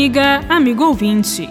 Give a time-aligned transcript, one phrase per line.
[0.00, 1.46] amiga, amigo ouvinte.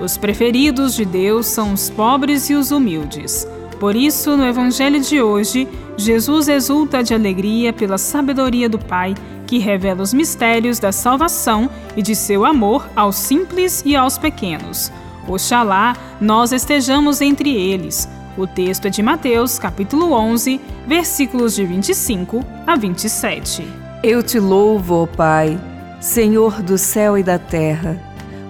[0.00, 3.46] Os preferidos de Deus são os pobres e os humildes.
[3.78, 9.14] Por isso, no Evangelho de hoje, Jesus exulta de alegria pela sabedoria do Pai,
[9.46, 14.90] que revela os mistérios da salvação e de seu amor aos simples e aos pequenos.
[15.28, 18.08] Oxalá nós estejamos entre eles.
[18.34, 23.62] O texto é de Mateus, capítulo 11, versículos de 25 a 27.
[24.02, 25.60] Eu te louvo, ó Pai,
[26.00, 28.00] Senhor do céu e da terra,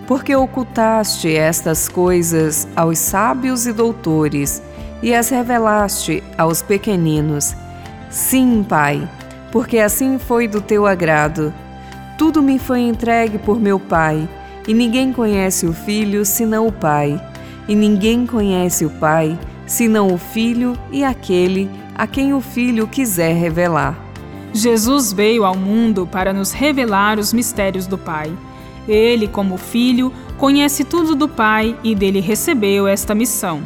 [0.06, 4.62] porque ocultaste estas coisas aos sábios e doutores
[5.02, 7.56] e as revelaste aos pequeninos.
[8.08, 9.08] Sim, Pai,
[9.50, 11.52] porque assim foi do teu agrado.
[12.16, 14.28] Tudo me foi entregue por meu Pai,
[14.68, 17.20] e ninguém conhece o Filho senão o Pai,
[17.66, 23.34] e ninguém conhece o Pai senão o Filho e aquele a quem o Filho quiser
[23.34, 24.09] revelar.
[24.52, 28.32] Jesus veio ao mundo para nos revelar os mistérios do Pai.
[28.88, 33.62] Ele, como Filho, conhece tudo do Pai e dele recebeu esta missão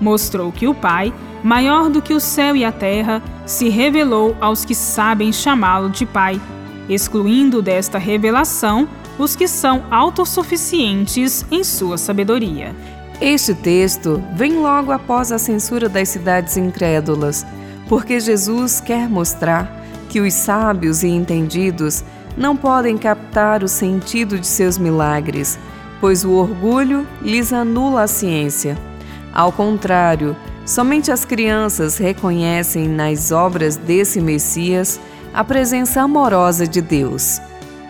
[0.00, 4.64] mostrou que o Pai, maior do que o céu e a terra, se revelou aos
[4.64, 6.40] que sabem chamá-lo de Pai,
[6.88, 8.88] excluindo desta revelação
[9.18, 12.74] os que são autossuficientes em sua sabedoria.
[13.20, 17.46] Este texto vem logo após a censura das cidades incrédulas,
[17.88, 19.83] porque Jesus quer mostrar
[20.14, 22.04] que os sábios e entendidos
[22.36, 25.58] não podem captar o sentido de seus milagres,
[26.00, 28.78] pois o orgulho lhes anula a ciência.
[29.32, 35.00] Ao contrário, somente as crianças reconhecem nas obras desse Messias
[35.34, 37.40] a presença amorosa de Deus.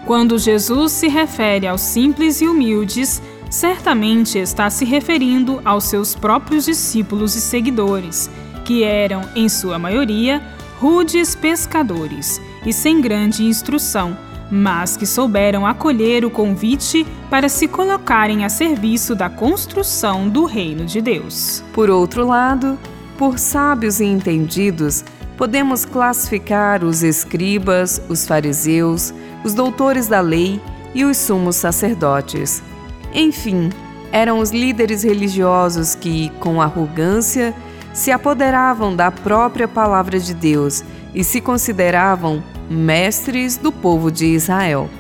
[0.07, 6.65] Quando Jesus se refere aos simples e humildes, certamente está se referindo aos seus próprios
[6.65, 8.31] discípulos e seguidores,
[8.65, 10.41] que eram, em sua maioria,
[10.79, 14.17] rudes pescadores e sem grande instrução
[14.51, 20.85] mas que souberam acolher o convite para se colocarem a serviço da construção do reino
[20.85, 21.65] de Deus.
[21.73, 22.79] Por outro lado,
[23.17, 25.05] por sábios e entendidos,
[25.37, 29.13] podemos classificar os escribas, os fariseus,
[29.43, 30.61] os doutores da lei
[30.95, 32.63] e os sumos sacerdotes.
[33.13, 33.71] Enfim,
[34.13, 37.55] eram os líderes religiosos que, com arrogância,
[37.95, 40.85] se apoderavam da própria palavra de Deus
[41.15, 44.91] e se consideravam mestres do povo de Israel.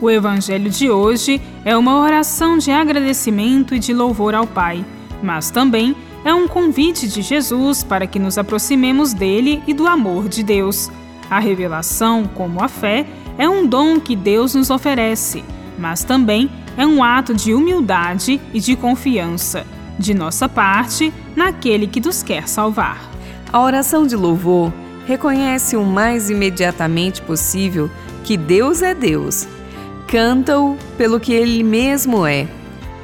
[0.00, 4.84] O evangelho de hoje é uma oração de agradecimento e de louvor ao Pai,
[5.22, 5.94] mas também
[6.24, 10.90] é um convite de Jesus para que nos aproximemos dele e do amor de Deus.
[11.30, 13.06] A revelação, como a fé,
[13.36, 15.44] é um dom que Deus nos oferece,
[15.78, 19.66] mas também é um ato de humildade e de confiança,
[19.98, 23.10] de nossa parte, naquele que nos quer salvar.
[23.52, 24.72] A oração de louvor
[25.06, 27.90] reconhece o mais imediatamente possível
[28.24, 29.46] que Deus é Deus.
[30.08, 32.46] Canta-o pelo que ele mesmo é.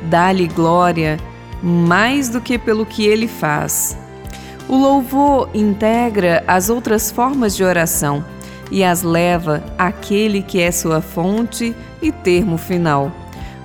[0.02, 1.18] Dá-lhe glória
[1.62, 3.96] mais do que pelo que ele faz.
[4.68, 8.24] O louvor integra as outras formas de oração
[8.70, 13.10] e as leva àquele que é sua fonte e termo final.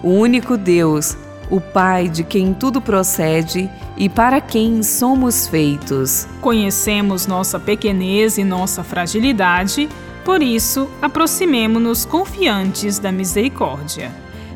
[0.02, 1.18] O único Deus,
[1.53, 6.28] o Pai de quem tudo procede e para quem somos feitos.
[6.41, 9.88] Conhecemos nossa pequenez e nossa fragilidade,
[10.25, 14.12] por isso, aproximemo-nos confiantes da misericórdia.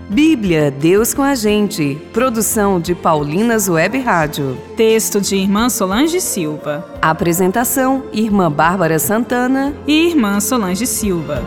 [0.09, 2.01] Bíblia, Deus com a gente.
[2.13, 4.57] Produção de Paulinas Web Rádio.
[4.75, 6.89] Texto de Irmã Solange Silva.
[6.99, 11.43] Apresentação: Irmã Bárbara Santana e Irmã Solange Silva.